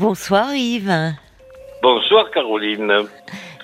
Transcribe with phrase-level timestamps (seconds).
[0.00, 1.14] Bonsoir Yves.
[1.82, 2.92] Bonsoir Caroline.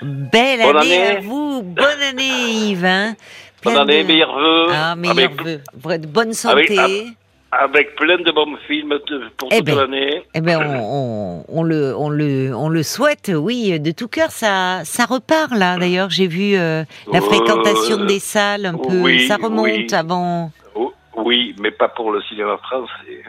[0.00, 1.06] Belle année, année.
[1.18, 1.60] à vous.
[1.62, 2.86] Bonne année Yves.
[2.86, 3.14] hein.
[3.62, 4.66] Bonne année, de- meilleurs vœux.
[4.72, 5.60] Ah, meilleurs avec, vœux.
[6.08, 6.78] Bonne santé.
[6.78, 7.06] Avec-
[7.50, 8.98] avec plein de bons films
[9.36, 10.22] pour Eh toute ben, l'année.
[10.32, 14.30] Eh ben, on, on- on le, on le, on le souhaite, oui, de tout cœur.
[14.30, 15.76] Ça, ça repart là.
[15.76, 19.02] D'ailleurs, j'ai vu euh, la Euh, fréquentation des salles un peu.
[19.02, 19.86] oui, ça remonte oui.
[19.92, 20.50] avant.
[20.74, 23.22] Oh, oui, mais pas pour le cinéma français.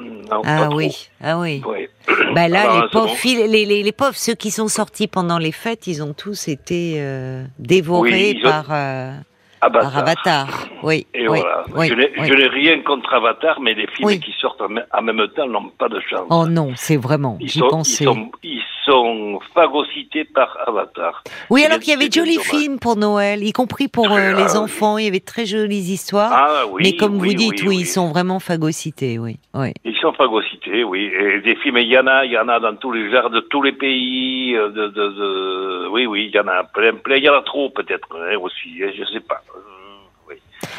[0.00, 0.76] Non, Ah trop.
[0.76, 1.62] oui, ah oui.
[1.66, 1.88] Oui.
[2.34, 3.14] Bah là, Alors, les pauvres, bon.
[3.14, 6.48] fil- les, les, les pauvres, ceux qui sont sortis pendant les fêtes, ils ont tous
[6.48, 9.12] été euh, dévorés Oui, par, euh,
[9.60, 9.82] Avatar.
[9.90, 10.66] par Avatar.
[10.82, 11.64] Oui, Et oui, voilà.
[11.74, 15.26] oui, je n'ai rien contre Avatar, mais les films qui sortent en, me- en même
[15.34, 16.26] temps n'ont pas de chance.
[16.30, 18.04] Oh non, c'est vraiment, ils, j'y sont, ils, pensais.
[18.04, 21.22] sont, ils sont phagocytés par Avatar.
[21.50, 24.38] Oui, alors qu'il y avait de jolis films pour Noël, y compris pour euh, Ah,
[24.38, 24.56] les oui.
[24.56, 26.32] enfants, il y avait de très jolies histoires.
[26.32, 26.82] Ah oui.
[26.84, 29.36] mais comme oui, vous dites, oui, ils sont vraiment phagocytés, oui.
[29.84, 31.10] Ils sont phagocytés, oui.
[31.14, 33.30] Et des films, il y en a, il y en a dans tous les genres,
[33.30, 34.54] de tous les pays.
[34.56, 37.16] euh, De, de, de- Oui, oui, il y en a plein, plein.
[37.16, 38.70] Il y en a trop peut-être hein, aussi.
[38.82, 39.42] hein, je sais pas.
[39.54, 40.34] Euh.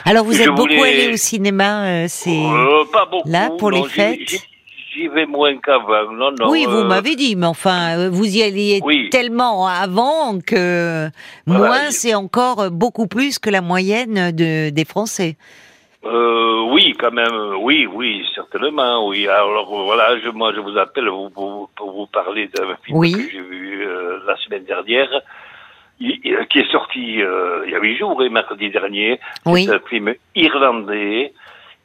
[0.06, 2.30] Alors vous Je êtes beaucoup voulais- allé au cinéma, euh, c'est...
[2.32, 3.30] Euh, pas beaucoup.
[3.30, 4.42] là, pour les non, fêtes?
[5.26, 6.12] Moins qu'avant.
[6.12, 6.50] Non, non.
[6.50, 9.10] oui, vous euh, m'avez dit, mais enfin, euh, vous y alliez Oui.
[9.10, 11.10] tellement avant que
[11.46, 15.36] Voilà, moins, c'est encore beaucoup plus que la moyenne de, des Français.
[16.06, 17.56] euh, oui, quand même.
[17.62, 19.08] Oui, oui, certainement.
[19.08, 19.28] Oui.
[19.28, 23.12] Alors voilà, je, moi, je vous appelle pour, vous parler d'un film Oui.
[23.12, 25.10] que j'ai vu euh, la semaine dernière.
[26.02, 29.20] il- il- qui est sorti euh, il y a huit jours, et mercredi dernier.
[29.46, 29.66] Oui.
[29.66, 31.34] C'est un film irlandais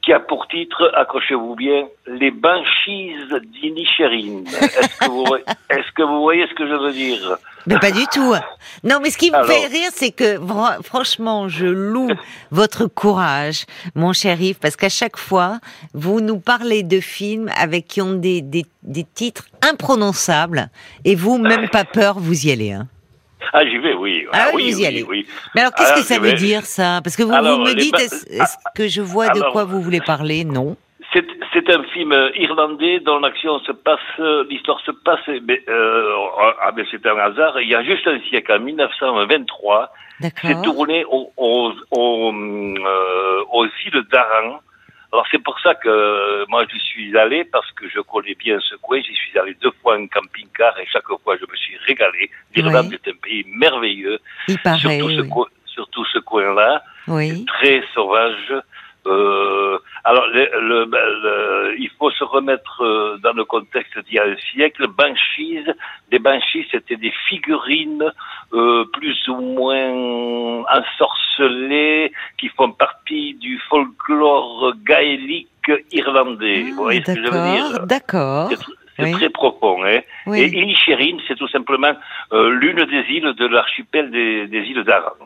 [0.05, 3.17] qui a pour titre, accrochez-vous bien, Les Banshees
[3.53, 4.45] d'Inisherin.
[4.45, 5.37] Est-ce que, vous,
[5.71, 7.39] est-ce que vous voyez ce que je veux dire?
[7.67, 8.35] Mais pas du tout.
[8.83, 9.49] Non, mais ce qui me Alors.
[9.49, 10.39] fait rire, c'est que
[10.83, 12.11] franchement, je loue
[12.51, 15.59] votre courage, mon cher Yves, parce qu'à chaque fois,
[15.95, 20.69] vous nous parlez de films avec qui ont des, des, des titres imprononçables,
[21.07, 22.73] et vous, même pas peur, vous y allez.
[22.73, 22.89] Hein.
[23.53, 24.27] Ah, j'y vais, oui.
[24.33, 25.03] Ah oui, oui, vous y oui, allez.
[25.03, 25.27] oui.
[25.55, 27.01] Mais alors, qu'est-ce Ah, que ça veut dire ça?
[27.05, 29.81] Parce que vous, Alors, vous me dites, est-ce est-ce que je vois de quoi vous
[29.81, 30.45] voulez parler?
[30.45, 30.77] Non.
[31.13, 34.01] C'est, c'est un film irlandais dont l'action se passe,
[34.51, 36.11] l'histoire se passe, mais, euh,
[36.61, 39.93] ah, mais c'est un hasard, il y a juste un siècle, en 1923,
[40.43, 44.61] c'est tourné au- au- au, euh, aux îles d'Aran.
[45.15, 48.75] Alors c'est pour ça que moi je suis allé, parce que je connais bien ce
[48.75, 52.29] coin, j'y suis allé deux fois en camping-car et chaque fois je me suis régalé.
[52.53, 52.99] L'Irlande Oui.
[53.01, 55.29] est un pays merveilleux, Il paraît, surtout, ce oui.
[55.29, 57.45] coin, surtout ce coin-là Oui.
[57.47, 58.55] très sauvage.
[59.07, 59.44] Euh,
[60.05, 64.25] alors, le, le- le- il faut se remettre euh, dans le contexte d'il y a
[64.25, 64.87] un siècle.
[64.89, 65.65] Banshees,
[66.11, 68.05] des Banshees, c'était des figurines
[68.53, 75.49] euh, plus ou moins ensorcelées qui font partie du folklore gaélique
[75.93, 76.63] irlandais.
[76.77, 77.87] Vous voyez ce que je veux dire?
[77.87, 78.51] D'accord.
[78.97, 79.13] C'est Oui.
[79.13, 79.85] très profond.
[79.85, 80.41] Hein Oui.
[80.41, 81.95] Et Inisherin, c'est tout simplement
[82.33, 85.17] euh, l'une des îles de l'archipel des, des îles d'Aran.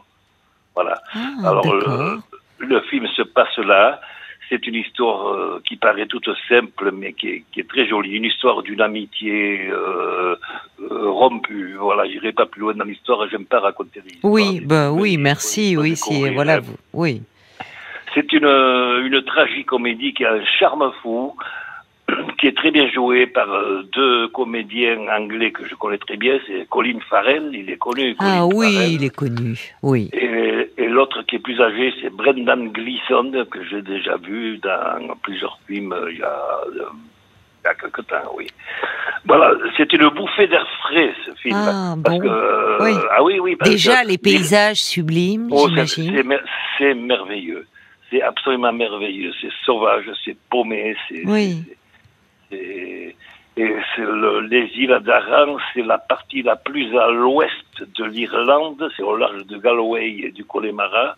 [0.74, 0.94] Voilà.
[1.14, 2.20] Ah, Alors, le,
[2.66, 4.00] le film se passe là.
[4.48, 8.12] C'est une histoire euh, qui paraît toute simple, mais qui est, qui est très jolie.
[8.16, 10.36] Une histoire d'une amitié euh,
[10.80, 11.74] euh, rompue.
[11.78, 13.28] Voilà, j'irai pas plus loin dans l'histoire.
[13.28, 14.16] J'aime pas raconter des.
[14.22, 16.60] Oui, ben oui, merci, oui, si, voilà, hein.
[16.62, 17.22] vous, oui.
[18.14, 21.36] C'est une, une tragicomédie qui a un charme fou,
[22.38, 26.38] qui est très bien jouée par euh, deux comédiens anglais que je connais très bien.
[26.46, 28.14] C'est Colin Farrell, il est connu.
[28.18, 28.92] Ah oui, Farrell.
[28.92, 30.08] il est connu, oui.
[30.12, 35.14] Et, et l'autre qui est plus âgé, c'est Brendan Gleeson, que j'ai déjà vu dans
[35.22, 36.38] plusieurs films euh, il y a,
[36.76, 36.84] euh,
[37.60, 38.46] il y a quelque temps, oui.
[39.26, 41.56] Voilà, c'est une bouffée d'air frais, ce film.
[41.58, 42.22] Ah, parce bon.
[42.22, 42.92] que, Oui.
[43.10, 43.56] Ah oui, oui.
[43.56, 45.68] parce Déjà, que- les paysages sublimes, Oh,
[46.78, 47.66] c'est merveilleux.
[48.10, 49.32] C'est absolument merveilleux.
[49.42, 51.26] C'est sauvage, c'est paumé, c'est.
[51.26, 51.56] Oui.
[52.50, 53.14] Et
[53.96, 59.02] c'est le- les îles d'Aran, c'est la partie la plus à l'ouest de l'Irlande, c'est
[59.02, 61.16] au large de Galway et du Connemara.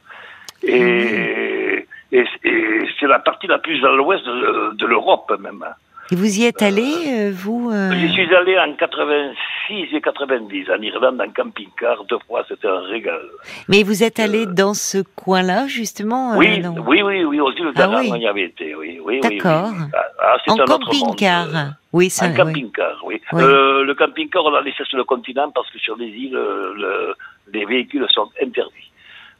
[0.62, 5.64] Et, et, et c'est la partie la plus à l'ouest de, de l'Europe même.
[6.12, 9.36] Et vous y êtes allé, euh, vous euh, J'y suis allé en 86
[9.70, 13.20] et 90 en Irlande en camping-car deux fois, c'était un régal.
[13.68, 17.52] Mais vous êtes allé dans ce coin-là, justement euh, Oui, non oui, oui, oui, aux
[17.52, 18.08] îles Ah oui.
[18.12, 18.98] on y avait été, oui.
[19.04, 19.70] oui oui, D'accord.
[19.72, 19.84] oui.
[19.94, 21.46] Ah, ah, c'est En un autre camping-car.
[21.56, 22.26] euh, Oui, ça.
[22.26, 22.36] En oui.
[22.36, 23.20] camping-car, oui.
[23.32, 23.42] Oui.
[23.42, 26.72] Euh, le camping-car, on l'a laissé sur le continent parce que sur les îles, euh,
[26.76, 27.14] le-
[27.52, 28.89] les véhicules sont interdits.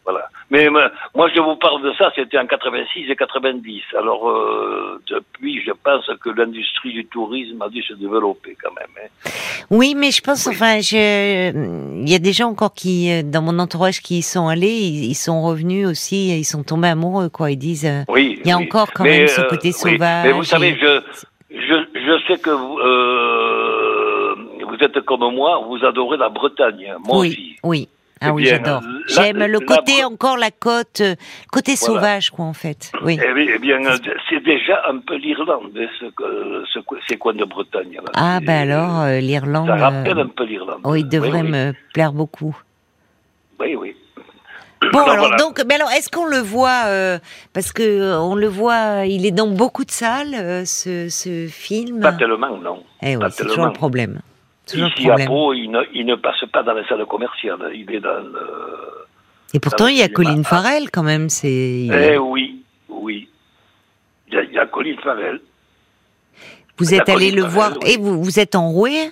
[0.05, 0.29] Voilà.
[0.51, 0.91] Mais moi,
[1.35, 3.83] je vous parle de ça, c'était en 86 et 90.
[3.99, 8.89] Alors, euh, depuis, je pense que l'industrie du tourisme a dû se développer quand même.
[9.05, 9.31] hein.
[9.71, 11.53] Oui, mais je pense, enfin, je,
[12.03, 14.79] il y a des gens encore qui, euh, dans mon entourage, qui y sont allés,
[14.79, 17.51] ils, sont revenus aussi, ils sont tombés amoureux, quoi.
[17.53, 18.41] Ils disent, euh, Oui.
[18.43, 18.65] il y a oui.
[18.65, 19.73] encore quand Mais, même ce euh, côté oui.
[19.73, 20.25] sauvage.
[20.27, 21.01] Mais vous savez, je,
[21.51, 22.51] je, je sais que
[24.65, 27.57] vous, êtes comme moi, vous adorez la Bretagne, moi oui, aussi.
[27.63, 27.89] Oui,
[28.21, 28.81] ah Eh oui, j'adore.
[29.15, 31.15] J'aime le côté encore la côte, euh,
[31.53, 31.95] côté Voilà.
[32.01, 32.93] sauvage, quoi, en fait.
[33.03, 33.19] Oui.
[33.23, 33.79] Eh bien, eh bien,
[34.29, 36.07] c'est déjà un peu l'Irlande, hein, ce,
[36.73, 36.79] ce,
[37.09, 37.95] ces coins de Bretagne.
[37.95, 38.11] Là.
[38.15, 39.67] Ah, ben alors, euh, l'Irlande.
[39.69, 40.81] Ça rappelle euh, un peu l'Irlande.
[40.85, 41.51] Oh, il devrait oui, oui.
[41.51, 42.57] me plaire beaucoup.
[43.59, 43.97] Oui, oui.
[44.93, 45.37] Bon, alors, voilà.
[45.37, 47.19] donc, mais alors, est-ce qu'on le voit euh,
[47.53, 51.49] parce que euh, on le voit, il est dans beaucoup de salles, euh, ce, ce
[51.49, 52.01] film.
[52.01, 52.83] Pas tellement, non.
[53.03, 54.21] Eh oui, c'est toujours le problème.
[54.67, 55.29] Toujours Ici à problème.
[55.29, 57.73] Pau, il ne, il ne passe pas dans les salles commerciales.
[57.75, 58.25] Il est dans.
[59.55, 60.09] Et pourtant, dans il y a.
[60.09, 61.29] Colin Farrell quand même.
[61.29, 61.49] C'est.
[61.93, 63.29] Eh oui, oui.
[64.29, 65.41] Il y a, il y a Colin Farrell.
[66.79, 67.91] Vous êtes allé le Farrell, voir oui.
[67.93, 69.11] et vous vous êtes enroué?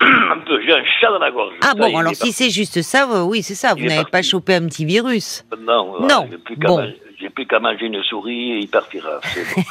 [0.00, 1.54] un peu, j'ai un chat dans la gorge.
[1.62, 3.74] Ah Ça, bon, alors si c'est juste ça, euh, oui, c'est ça.
[3.74, 5.44] Vous n'avez pas chopé un petit virus.
[5.60, 6.78] Non, Non, j'ai plus qu'à bon.
[6.78, 9.20] manger- j'ai plus qu'à manger une souris et il partira.
[9.24, 9.62] c'est bon.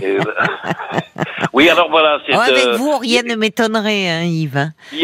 [0.00, 0.22] Et, euh,
[1.52, 2.18] oui, alors voilà.
[2.32, 4.56] Oh, avec euh, vous, rien ne m'étonnerait, hein, Yves.
[4.56, 4.70] hein.
[4.92, 5.00] Il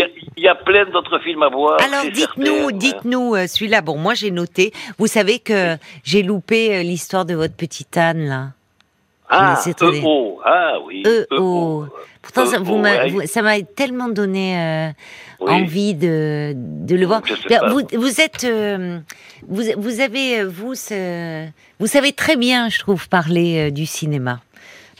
[0.50, 1.78] a, plein d'autres films à voir.
[1.80, 3.80] Alors dites-nous, dites-nous euh, celui-là.
[3.80, 4.72] Bon, moi j'ai noté.
[4.98, 8.48] Vous savez que j'ai loupé euh, l'histoire de votre petite Anne là.
[9.32, 10.40] Ah, EO.
[10.44, 11.04] Ah oui.
[11.06, 11.38] E EO.
[11.40, 11.86] O.
[12.20, 13.08] Pourtant, ça, vous ouais.
[13.10, 14.90] vous- ça m'a tellement donné euh,
[15.40, 17.22] envie de, de le voir.
[17.68, 18.44] Vous, vous êtes,
[19.48, 20.74] vous, vous avez, vous,
[21.78, 24.40] vous savez très bien, je trouve, parler du cinéma.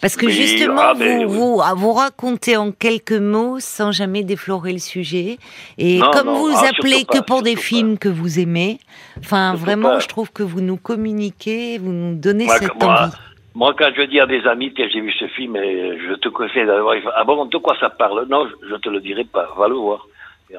[0.00, 1.25] Parce que Oui, justement, ah, vous, ben, oui.
[1.29, 5.38] vous, ah, vous racontez en quelques mots sans jamais déflorer le sujet.
[5.76, 8.79] Et Non, comme non, vous ah, appelez que pour des films que vous aimez,
[9.19, 9.99] enfin, vraiment, pas.
[10.00, 13.12] je trouve que vous nous communiquez, vous nous donnez Moi, cette moi, envie.
[13.55, 16.29] Moi, quand je dis à des amis que j'ai vu ce film, et je te
[16.29, 18.26] conseille d'aller voir, ils font, ah bon, de quoi ça parle?
[18.31, 20.06] Non, je, je te le dirai pas, va le voir.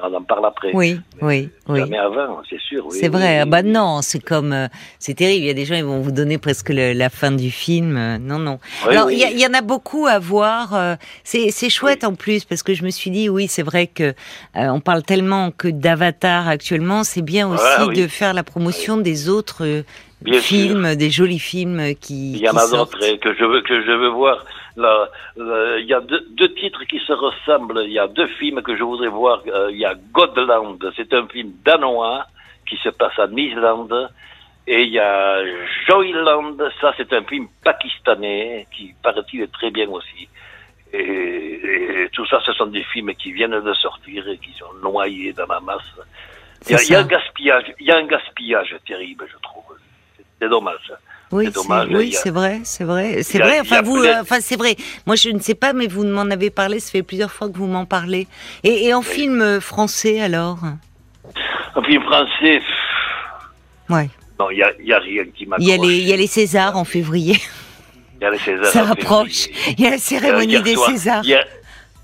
[0.02, 0.70] On en parle après.
[0.72, 1.78] Oui, oui, oui.
[1.80, 2.86] Jamais avant, c'est sûr.
[2.86, 3.34] oui, C'est oui, vrai.
[3.36, 3.70] oui, Ah bah oui.
[3.70, 4.66] non, c'est comme, euh,
[4.98, 5.44] c'est terrible.
[5.44, 7.96] Il y a des gens, ils vont vous donner presque le- la fin du film.
[7.96, 8.58] Euh, Non, non.
[8.86, 9.22] Oui, Alors, oui.
[9.30, 10.74] il y, en a beaucoup à voir.
[10.74, 14.04] euh, C'est, chouette en plus parce que je me suis dit, oui, c'est vrai que
[14.04, 14.14] euh,
[14.54, 17.04] on parle tellement que d'Avatar actuellement.
[17.04, 17.94] C'est bien aussi Ah, oui.
[18.00, 19.84] de faire la promotion des autres
[20.22, 22.32] Bien films, des jolis films qui.
[22.32, 24.44] Il y en a d'autres eh, que je veux que je veux voir.
[24.76, 27.82] Là, là, il y a deux, deux titres qui se ressemblent.
[27.84, 29.42] Il y a deux films que je voudrais voir.
[29.46, 32.26] Euh, il y a Godland, c'est un film danois
[32.68, 34.10] qui se passe en Islande.
[34.66, 35.38] Et il y a
[35.88, 40.28] Joyland, ça c'est un film pakistanais qui paraît-il est très bien aussi.
[40.92, 44.72] Et, et tout ça, ce sont des films qui viennent de sortir et qui sont
[44.82, 45.82] noyés dans la masse.
[46.66, 47.04] Il y, a, C'est il y a ça.
[47.04, 49.64] un gaspillage, il y a un gaspillage terrible, je trouve.
[50.42, 50.92] C'est dommage.
[51.30, 51.60] Oui, C'est
[51.96, 53.56] oui, il a- vrai, c'est vrai, c'est il vrai.
[53.56, 54.76] il Enfin, vous, euh, enfin, c'est vrai.
[55.06, 56.78] Moi, je ne sais pas, mais vous m'en avez parlé.
[56.80, 58.26] Ça fait plusieurs fois que vous m'en parlez.
[58.64, 60.58] Et, et en film euh, français, alors?
[61.74, 62.60] Un film français,
[63.88, 64.10] Ouais.
[64.38, 65.66] non, il y a, il rien qui m'accroche.
[65.66, 67.38] Il y a les, il y a les Césars en février.
[68.20, 69.46] Il y a les Césars Ça approche.
[69.78, 71.24] Il y a la Euh, cérémonie hier des soir- Césars.
[71.24, 71.46] Hier,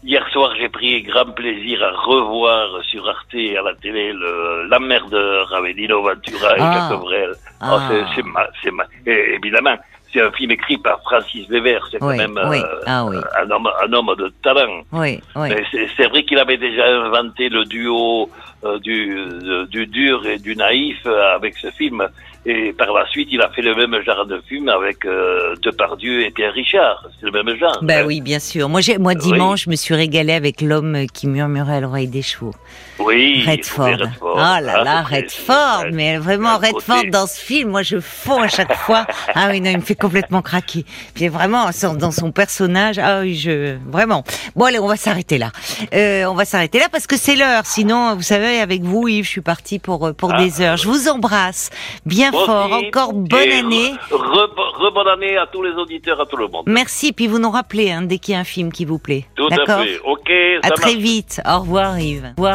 [0.05, 5.53] hier soir, j'ai pris grand plaisir à revoir sur Arte à la télé le L'emmerdeur
[5.55, 6.89] avec Dino Ventura et Ah.
[6.91, 7.33] Cabrel.
[7.61, 7.71] Ah.
[7.75, 9.77] Oh, c'est- c'est ma- c'est ma- et évidemment,
[10.13, 11.87] c'est un film écrit par Francis Weber.
[11.91, 12.59] C'est quand même oui.
[12.61, 13.17] euh, Ah oui.
[13.41, 14.83] un, homme, un homme de talent.
[14.93, 15.49] Oui, oui.
[15.51, 18.31] Mais c'est- vrai qu'il avait déjà inventé le duo
[18.65, 22.09] euh, du, de- du dur et du naïf euh, avec ce film.
[22.47, 26.23] Et par la suite, il a fait le même genre de film avec euh, Depardieu
[26.25, 27.05] et Pierre Richard.
[27.21, 27.79] C'est le même genre.
[27.83, 28.05] Ben hein.
[28.07, 28.69] oui, bien sûr.
[28.69, 29.21] Moi, moi Oui.
[29.21, 32.55] dimanche, je me suis régalée avec l'homme qui murmurait à l'oreille des chevaux.
[32.99, 33.45] Oui.
[33.47, 33.87] Redford.
[33.87, 34.13] Redford.
[34.23, 35.85] Oh là Ah, là, Redford.
[35.93, 39.07] Mais vraiment, côté- Redford dans ce film, moi je fonds à chaque fois.
[39.35, 40.85] Ah oui, non, il me fait complètement craquer.
[41.15, 41.67] Puis vraiment,
[41.99, 44.25] dans son personnage, ah oui, je, vraiment.
[44.57, 45.51] Bon, allez, on va s'arrêter là.
[45.95, 47.67] Euh, on va s'arrêter là parce que c'est l'heure.
[47.67, 50.43] Sinon, vous savez, avec vous, Yves, je suis partie pour, euh, pour Ah.
[50.43, 50.77] des heures.
[50.77, 51.71] Je vous embrasse
[52.07, 52.73] bien Fort.
[52.73, 53.93] Encore bonne Et année.
[54.11, 56.65] Re, re- bonne année à tous les auditeurs, à tout le monde.
[56.67, 57.13] Merci.
[57.13, 59.27] Puis vous nous rappelez, hein, dès qu'il y a un film qui vous plaît.
[59.37, 59.99] Tout à fait.
[60.05, 60.31] Ok,
[60.63, 60.97] À très marche.
[61.03, 61.41] vite.
[61.47, 62.25] Au revoir, Yves.
[62.25, 62.47] Au revoir.